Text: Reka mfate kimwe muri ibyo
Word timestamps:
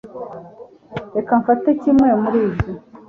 Reka 1.15 1.31
mfate 1.41 1.69
kimwe 1.81 2.09
muri 2.21 2.37
ibyo 2.47 2.69